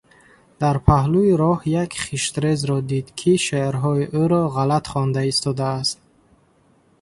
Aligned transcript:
Дар 0.61 0.77
паҳлуи 0.87 1.31
роҳ 1.41 1.59
як 1.83 1.91
хиштрезро 2.05 2.77
дид, 2.89 3.07
ки 3.19 3.31
шеърҳои 3.45 4.03
ӯро 4.21 4.43
ғалат 4.55 4.85
хонда 4.91 5.21
истодааст. 5.31 5.97